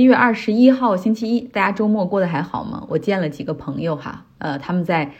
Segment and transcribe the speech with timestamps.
[0.00, 2.86] 一月二十一号星期一，大家周末过得还好吗？
[2.88, 5.12] 我见了几个朋友哈，呃，他们在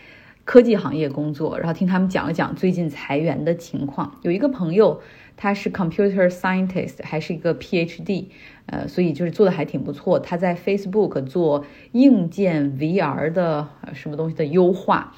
[0.46, 4.16] 科技行业工作，然后听他们讲了讲最近裁员的情况。
[4.22, 5.03] 有一个朋友，
[5.37, 8.29] 他是 computer scientist，还是一个 PhD，
[8.64, 10.19] 呃，所以就是做的还挺不错。
[10.19, 15.12] 他在 Facebook 做硬件 VR 的什么东西的优化，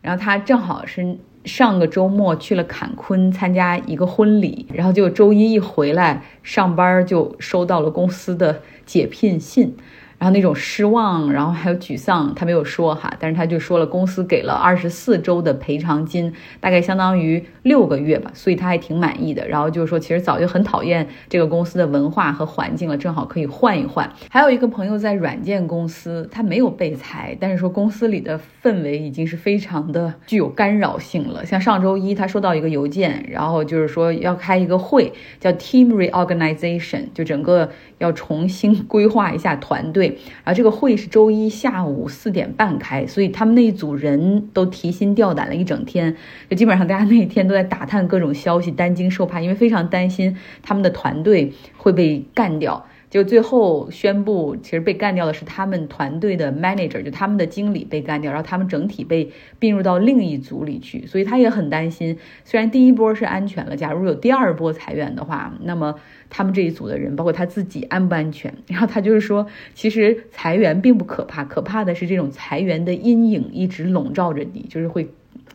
[0.00, 1.18] 然后他正好是。
[1.44, 9.76] 上个周末去了坎昆参加一个婚礼，然后就周一一回来上班就收到了公司的解聘信。
[10.18, 19.46] 然后那种失望，然后还有沮丧，他没有说哈，但是他就说了，公司给了二十四周的赔偿金，大概相当于六个月吧，所以他还挺满意的。
[19.46, 24.12] 然后就是说，其实早就很讨厌这个公司的文化和环境了，正好可以换一换。
[24.28, 31.46] 还有一个朋友在软件公司，他没有被裁，但是说公司里的氛围已经是非常的具有干扰性了。
[31.46, 40.07] 像上周一他收到一个邮件，然后就是说要开一个会，叫 Team Reorganization，就整个要重新规划一下团队。
[40.44, 46.16] 然后这个会是周一下午四点半开，所以他们那一组人都提心吊胆了一整天，
[46.48, 52.86] 就基本上大家那一天都在打探各种消息，担惊受怕，因为非常担心他们的团队会被干掉。
[53.10, 62.18] 就最后宣布，其实被干掉的是他们团队的 manager，就他们的经理被干掉，然后他们整体被并入到另一组里去，所以他也很担心。
[62.44, 65.94] 虽然第一波是安全了，假如有第二波裁员的话，那么
[66.28, 68.52] 他们这一组的人，包括他自己安不安全？
[68.66, 75.08] 然后他就是说，其实裁员并不可怕，可怕的是这种裁员的阴影一直笼罩着你，就是会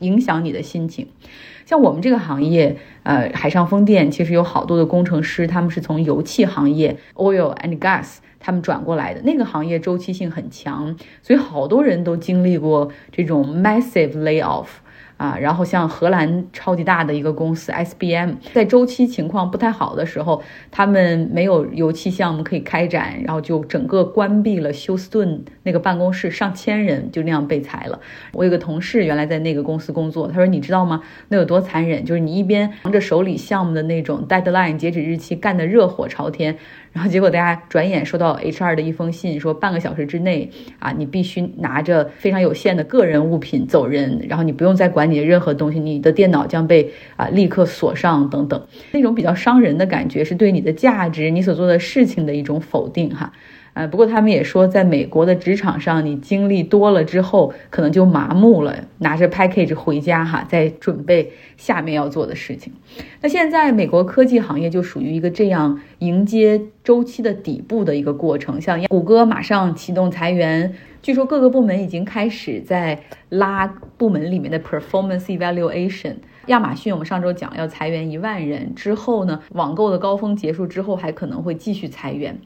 [0.04, 1.08] 影响你的心情。
[1.66, 14.66] 像我们这个行业，呃，海上风电其实有好多的工程师，他们是从油气行业 （oil and gas） 他们转过来的，那个行业周期性很强，所以好多人都经历过这种 massive layoff。
[15.24, 27.98] 啊，然后像荷兰超级大的一个公司 SBM，在周期情况不太好的时候，他们没有油气项目可以开展，然后就整个关闭了休斯顿那个办公室，上千人就那样被裁了。
[28.34, 31.02] 我有个同事原来在那个公司工作，他说你知道吗？
[31.30, 32.04] 那有多残忍？
[32.04, 36.58] 就是你一边忙着手里项目的那种 deadline 截止日期，干得热火朝天。
[36.92, 53.32] 然后结果大家转眼收到 HR 的一封信，说半个小时之内啊，你必须拿着非常有限的个人物品走人，然后你不用再管你的任何东西，你的电脑将被啊立刻锁上等等，那种比较伤人的感觉，是对你的价值、你所做的事情的一种否定哈。
[53.74, 62.72] 呃，不过他们也说，在美国的职场上，你经历多了之后，可能就麻木了，拿着 package 回家哈，在准备下面要做的事情。
[63.22, 73.66] 那现在美国科技行业就属于一个这样迎接周期的底部的一个过程，像谷歌马上启动裁员，据说各个部门已经开始在拉
[73.98, 76.14] 部门里面的 performance evaluation。
[76.48, 82.38] 亚马逊我们上周讲要裁员一万人之后呢，网购的高峰结束之后，还可能会继续裁员。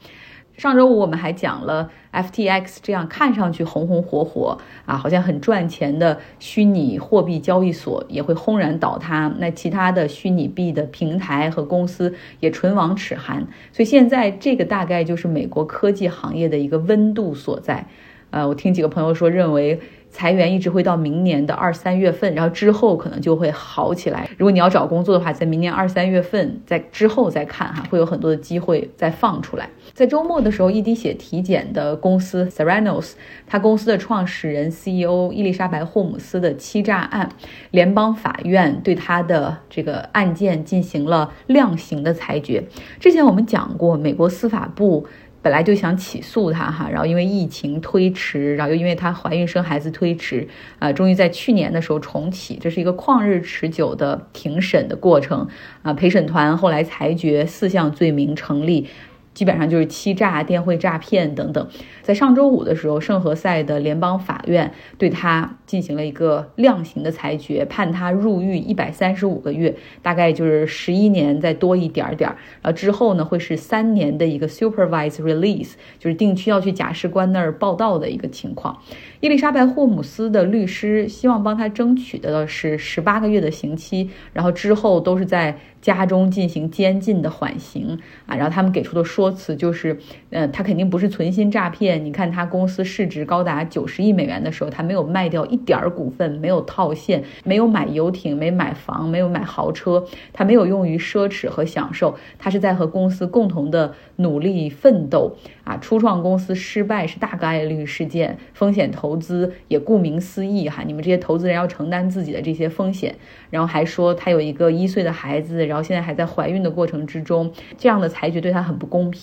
[0.57, 4.57] 上周五我们还讲了 FTX 这样看上去红红火火
[4.88, 13.47] 啊，好像很赚钱的虚拟货币交易所也会轰然倒塌，那其他的虚拟币的平台和公司也唇亡齿寒。
[13.72, 17.85] 所以现在这个大概就是美国科技行业的一个温度所在。
[18.31, 19.79] 呃，我听几个朋友说，认为。
[20.09, 24.28] 裁员一直会到明年的二三月份，然后之后可能就会好起来。
[24.38, 29.69] 如果你要找工作的话，在明年二三月份，在之后再看哈，会有很多的机会再放出来。
[29.94, 33.12] 在周末的时候，一滴血体检的公司 Theranos，
[33.46, 37.29] 他公司的创始人 CEO 伊丽莎白霍姆斯的欺诈案，
[37.72, 42.63] 联邦法院对他的这个案件进行了量刑的裁决。
[43.00, 45.06] 之前我们讲过，美国司法部。
[45.47, 50.46] 本来就想起诉他哈，然后因为疫情推迟，然后又因为她怀孕生孩子推迟，
[50.78, 55.47] 啊，终于在去年的时候重启，这是一个旷日持久的庭审的过程，
[55.84, 58.90] 啊，陪审团后来裁决四项罪名成立。
[59.37, 61.67] 基本上就是欺诈、电汇诈骗等等。
[62.01, 72.27] 在上周五的时候，圣何塞的联邦法院对他进行了一个量刑的裁决，判他入狱一百三十五个月，大概就是十一年再多一点点。
[72.63, 78.75] 然后之后呢，会是三年的一个 supervised release，就是定期要去假释官那儿报道的一个情况。
[79.19, 85.59] 伊丽莎白·霍姆斯的律师希望帮他争取的是十八个月的刑期，然后之后都是在。
[85.79, 92.06] 家中进行监禁的缓刑啊，然后他们给出的说说辞就是，呃，他肯定不是存心诈骗。
[92.06, 105.35] 你看他公司市值高达九十亿美元的时候，他没有卖掉一点儿股份，没有套现，没有买游艇，没买房，没有买豪车，他没有用于奢侈和享受，他是在和公司共同的努力奋斗
[105.66, 105.76] 啊。
[105.76, 113.14] 初创公司失败是大概率事件，风险投资也顾名思义哈，你们这些投资人要承担自己的这些风险。
[113.50, 119.16] 然后还说他有一个一岁的孩子，然后现在还在怀孕的过程之中，这样的裁决对他很不公平。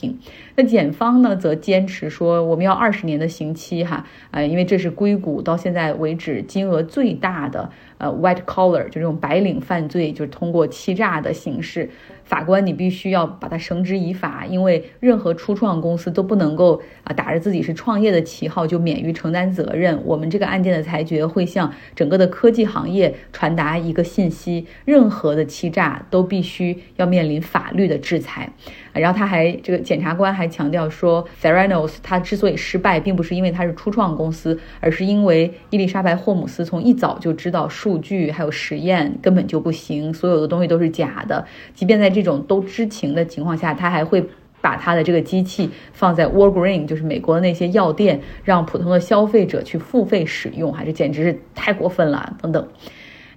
[0.56, 7.70] 那检方呢，则坚持说我们要二十年的刑期哈，呃，因为这是硅谷到现在为止金额最大的
[8.05, 11.89] 呃 white collar 就这种白领犯罪，就是通过欺诈的形式。
[12.25, 20.01] 法官，你必须要把它绳之以法，因为任何初创公司都不能够啊打着自己是创业的旗号就免于承担责任。
[20.06, 28.51] 我们这个案件的裁决会向整个的科技行业传达一个信息：任何的欺诈都必须要面临法律的制裁。
[28.95, 41.46] 然后他还这个检察官还强调说，Theranos 他之所以失败，并不是因为他是初创公司，而是因为伊丽莎白霍姆斯从一早就知道数数据还有实验根本就不行，所有的东西都是假的。
[41.76, 44.29] 即便在这种都知情的情况下，他还会
[44.61, 52.67] 把他的这个机器放在 Walgreen，就是美国的那些药店，让普通的消费者去付费使用，还是简直是太过分了，等等。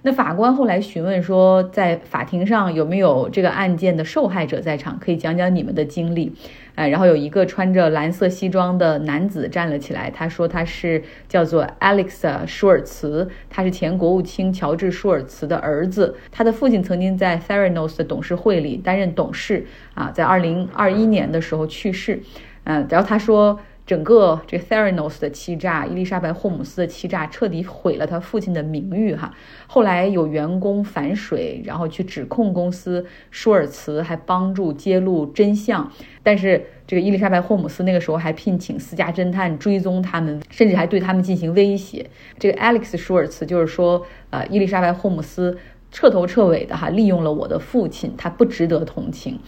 [0.08, 4.98] 那法官后来询问说，在法庭上有没有这个案件的受害者在场？
[4.98, 6.32] 可以讲讲你们的经历。
[6.76, 22.22] 哎，然后有一个穿着蓝色西装的男子站了起来，他说他是叫做 Alex 舒尔茨，他是前国务卿乔治舒尔茨的儿子，他的父亲曾经在 Theranos 的董事会里担任董事啊，在二零二一年的时候去世。
[22.64, 23.60] 嗯，然后他说。
[23.88, 29.32] 整个这 Theranos 的欺诈，伊丽莎白霍姆斯的欺诈，彻底毁了他父亲的名誉哈。
[29.66, 35.90] 后来有员工反水，然后去指控公司，舒尔茨还帮助揭露真相。
[36.22, 42.10] 但是这个伊丽莎白霍姆斯那个时候还聘请私家侦探追踪他们，甚至还对他们进行威胁。
[42.38, 45.56] 这个 Alex 舒尔茨就是说，呃，伊丽莎白霍姆斯
[45.90, 49.40] 彻头彻尾的哈利用了我的父亲，他不值得同情。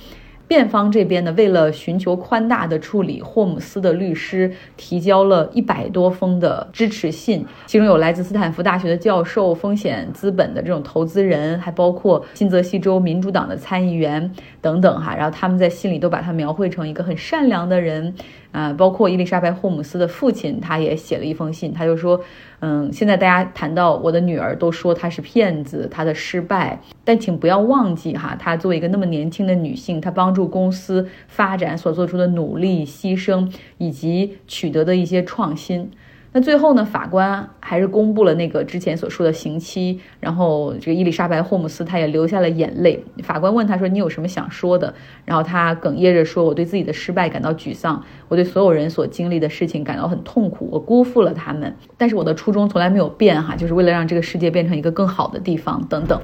[0.51, 14.29] 辩方这边呢，为了寻求宽大的处理，霍姆斯的律师提交了一百多封的支持信，其中有来自斯坦福大学的教授、风险资本的这种投资人，还包括新泽西州民主党的参议员
[14.61, 15.15] 等等哈。
[15.15, 18.13] 然后他们在信里都把他描绘成一个很善良的人。
[18.53, 22.21] 啊，包括伊丽莎白·霍姆斯的父亲，他也写了一封信，他就说，
[22.59, 33.49] 嗯，现在大家谈到我的女儿，都说她是骗子，她的失败，但请不要忘记哈，她作为一个那么年轻的女性，她帮助公司发展所做出的努力、牺牲
[33.79, 35.91] 以及取得的一些创新。
[36.33, 36.85] 那最后呢？
[36.85, 43.03] 法官还是公布了那个之前所说的刑期，然后这个伊丽莎白·霍姆斯她也流下了眼泪。
[43.25, 44.95] 法官问他说：“你有什么想说的？”
[45.27, 51.75] 然后他哽咽着说：“我对自己的失败感到沮丧，我对所有人所经历的事情感到很痛苦，我辜负了他们。
[51.97, 56.21] 但是我的初衷从来没有变，哈，就是为了让这个世界变成一个更好的地方，等等。”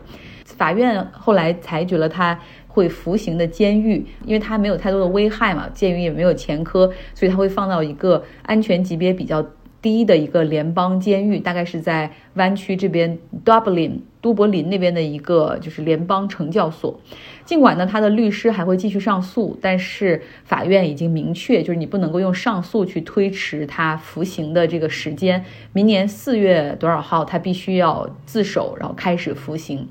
[0.46, 2.38] 法院后来裁决了他
[2.68, 9.44] 会服刑的监狱，因为他没有太多的危害嘛，鉴于也没有前科，所以他会放到一个安全级别比较。
[9.80, 17.00] 低的一个联邦监狱，大概是在湾区这边，Dublin 都柏林那边的一个就是联邦惩教所。
[17.44, 25.44] 尽管呢，他的律师还会继续上诉，但是法院已经明确，就是你不能够用上诉去推迟他服刑的这个时间。
[25.72, 29.86] 明年四月多少号，他必须要自首，然后开始服刑。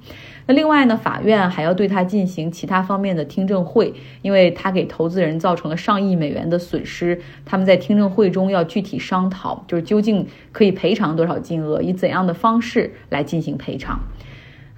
[0.47, 7.19] 那另外呢，法院还要对他进行其他方面的听证会，因为他给投资人造成了上亿美元的损失。
[7.43, 13.99] 他们在听证会中要具体商讨，就是究竟可以赔偿多少金额，以怎样的方式来进行赔偿。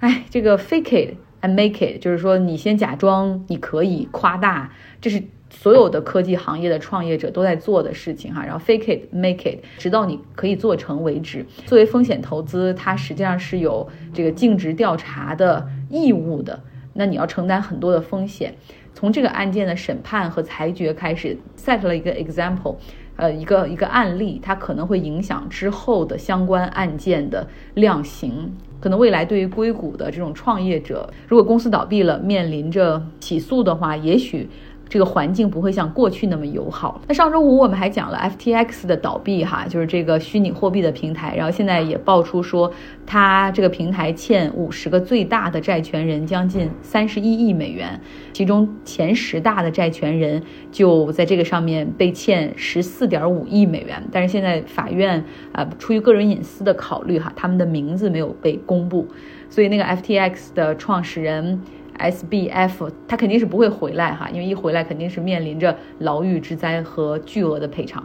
[0.00, 5.22] 哎，这个 fake it and make it，就是说你先假装你可以夸大，这是。
[5.50, 11.44] 所有的科技行业的创业者都在做的事情哈，然后 fake it make it，直到你可以做成为止。
[11.66, 16.60] 作为风险投资，它实际上是有这个尽职调查的义务的，
[16.92, 18.54] 那你要承担很多的风险。
[18.94, 22.74] 从这个案件的审判和裁决开始，set 了一个 example，
[23.16, 28.52] 呃，一个一个案例，它可能会影响之后的相关案件的量刑。
[28.80, 34.48] 可能未来对于硅谷的这种创业者，如果公司倒闭了，面临着起诉的话，也许。
[34.88, 37.00] 这个环境不会像过去那么友好。
[37.06, 41.34] 那上周五我们还讲了 FTX 的倒闭，哈，就是这个虚拟货币的平台。
[41.36, 42.72] 然后现在也爆出说，
[43.06, 48.00] 它这个平台欠五十个最大的债权人将近三十一亿美元，
[48.32, 54.02] 其中前十大的债权人就在这个上面被欠十四点五亿美元。
[54.10, 59.06] 但是现在法院啊，出于个人隐私的考虑，哈，他们的名字没有被公布，
[59.50, 61.60] 所以那个 FTX 的创始人。
[61.98, 68.02] S B F，他肯定是不会回来哈，因为一回来肯定是面临着牢狱之灾和巨额的赔偿。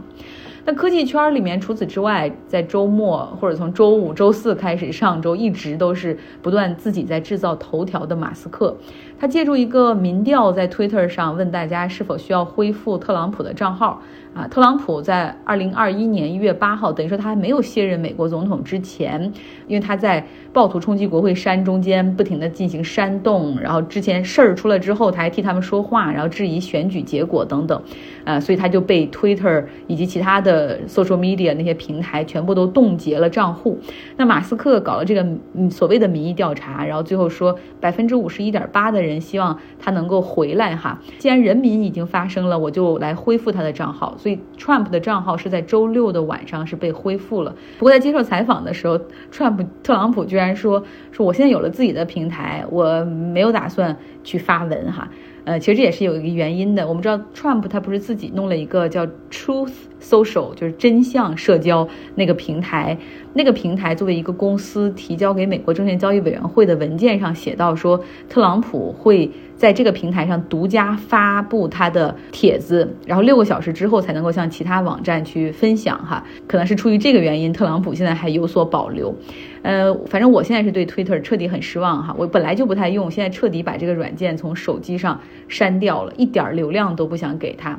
[0.66, 8.74] 那科技圈里面，除此之外，在周末或者从周五、周四开始，上周一直都是不断自己在制造头条的马斯克。
[9.18, 14.02] 他借助一个民调在 Twitter 上问大家是否需要恢复特朗普的账号
[14.34, 19.32] 啊，特朗普在二零二一年一月八号，等于说他还没有卸任美国总统之前，
[19.68, 27.80] 因为他在暴徒冲击国会山中间不停的进行煽动，然后之前事儿出来之后，他还替他们说话，然后质疑选举结果等等，
[28.24, 33.78] 啊，所以他就被 Twitter 以及其他的 social media 那些平台全部都冻结了账户。
[34.16, 35.24] 那马斯克搞了这个
[35.70, 41.00] 所谓的民意调查，然后最后说百分之五十一点八的人希望他能够回来哈。
[41.18, 44.16] 既然人民已经发声了，我就来恢复他的账号。
[44.18, 47.54] 所以，Trump 的账号是在周六的晚上是被恢复了。
[47.78, 48.98] 不过，在接受采访的时候
[49.32, 55.08] ，Trump 特朗普居然说：“说我现在有了自己的平台，我没有打算去发文哈。”
[55.44, 56.86] 呃，其实这也是有一个原因的。
[56.88, 62.96] 我们知道，Trump 他不是自己弄了一个叫 Truth Social，就是真相社交那个平台。
[63.34, 75.98] 那个平台作为一个公司提交给美国证券交易委员会的文件上写到说，特朗普会在这个平台上独家发布他的帖子，然后六个小时之后才能够向其他网站去分享。
[75.98, 79.14] 哈，可能是出于这个原因，特朗普现在还有所保留。
[79.64, 82.14] 呃，反正我现在是对 Twitter 彻底很失望哈。
[82.18, 85.18] 我本来就不太用，现在彻底把这个软件从手机上
[85.48, 87.78] 删掉了，一点流量都不想给他。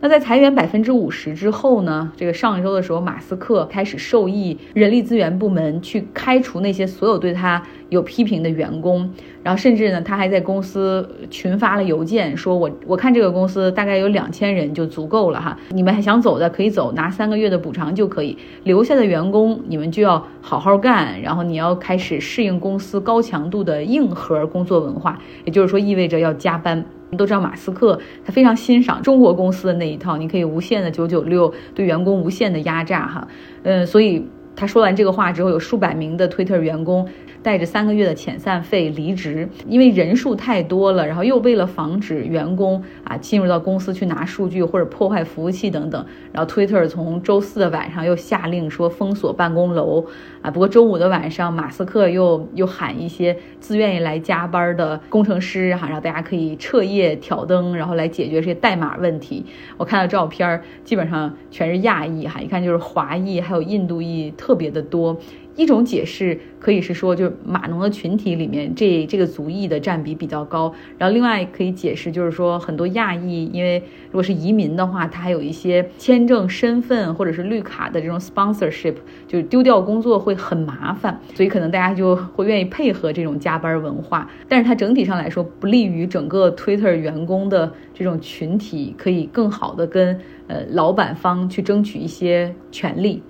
[0.00, 2.12] 那在裁员百分之五十之后呢？
[2.14, 9.10] 这个上一周的时候，马斯克开始授意人力资源部门去开除那些所有对他有批评的员工，
[9.44, 26.84] 然后甚至呢，他还在公司群发了邮件，说我我看这个公司大概有两千人就足够了哈，你们还想走的可以走，拿三个月的补偿就可以，留下的员工你们就要好好干，然后你要开始适应公司高强度的硬核工作文化，也就是说意味着要加班。
[27.16, 33.28] 都知道马斯克他非常欣赏中国公司的那一套，你可以无限的九九六，对员工无限的压榨哈，
[33.62, 37.08] 嗯，所以他说完这个话之后，有数百名的 Twitter 员工。
[37.44, 50.06] 带着三个月的遣散费离职，因为人数太多了，然后又为了防止员工啊进入到公司去拿数据或者破坏服务器等等，然后 Twitter 从周四的晚上又下令说封锁办公楼
[50.40, 50.50] 啊。
[50.50, 59.44] 不过周五的晚上，马斯克又又喊一些自愿意来加班的工程师哈，让大家可以彻夜挑灯，然后来解决这些代码问题。
[59.76, 65.18] 我看到照片，基本上全是亚裔哈，一看就是华裔，还有印度裔特别的多。
[65.56, 70.74] 一种解释可以是说，就是码农的群体里面，这这个族裔的占比比较高。
[70.98, 78.96] 然后另外可以解释，就是说很多亚裔，因为如果是移民的话，他还有一些签证、身份或者是绿卡的这种 sponsorship，
[79.28, 84.28] 就是丢掉工作会很麻烦，所以可能大家就会愿意配合这种加班文化。
[84.48, 93.22] 但是它整体上来说，不利于整个 Twitter 员工的这种群体可以更好的跟呃老板方去争取一些权利。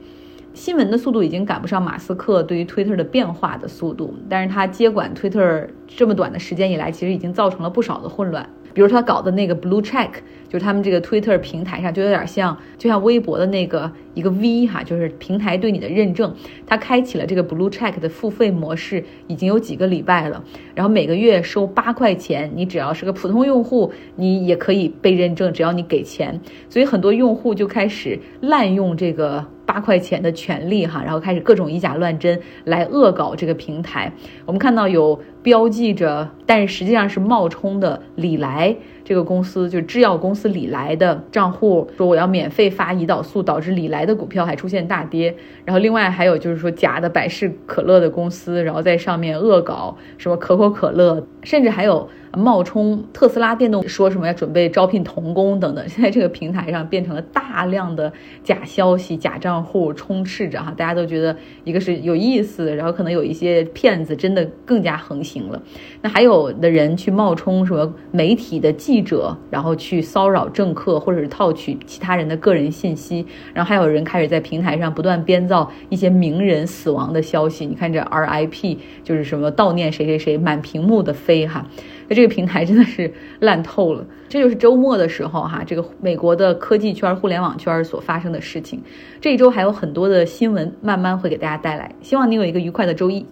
[0.54, 8.48] 新闻的速度已经赶不上马斯克对于推特的变化的速度，但是他接管推特这么短的时间以来，其实已经造成了不少的混乱。
[8.72, 10.10] 比如他搞的那个 Blue Check，
[10.48, 16.34] 就是他们这个 Twitter 平台上就有点像，就像微博的那个一个 V 哈，就是平台对你的认证。
[16.66, 20.42] 它开启了这个 Blue Check 的付费模式，已经有几个礼拜了。
[20.74, 26.40] 然后每个月收八块钱，你只要是个普通用户，你也可以被认证，只要你给钱。
[26.68, 29.44] 所以很多用户就开始滥用这个。
[29.66, 34.12] 八块钱的权利哈，然后开始各种以假乱真来恶搞这个平台。
[34.44, 45.36] 我们看到有标记着，但是实际上是冒充的李来这个公司，就制药公司李来的账户，说我要免费发胰岛素，导致李来的股票还出现大跌。
[45.64, 52.08] 然后另外还有就是说假的百事可乐的公司，然后在上面恶搞什么可口可乐，甚至还有。
[52.36, 58.12] 冒充特斯拉电动，说什么要准备招聘童工等等， 现在这个平台上变成了大量的
[58.42, 65.62] 假消息、假账户充斥着哈，大家都觉得一个是有意思，然后可能有一些骗子真的更加横行了。
[66.02, 77.64] 那还有的人去冒充什么媒体的记者，然后去骚扰政客，或者是套取其他人的个人信息，然后还有人开始在平台上不断编造一些名人死亡的消息。
[77.66, 81.66] 你看这 RIP 就是什么悼念谁谁谁，满屏幕的飞哈。
[82.08, 88.82] 那这个平台真的是烂透了，这就是周末的时候哈，这个美国的科技圈、互联网圈所发生的事情。
[89.20, 91.94] 这一周还有很多的新闻，慢慢会给大家带来。
[92.00, 93.24] 希望你有一个愉快的周一。